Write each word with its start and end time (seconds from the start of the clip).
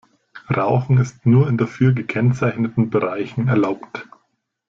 Rauchen 0.49 0.97
ist 0.97 1.27
nur 1.27 1.47
in 1.47 1.57
dafür 1.59 1.93
gekennzeichneten 1.93 2.89
Bereichen 2.89 3.47
erlaubt. 3.49 4.07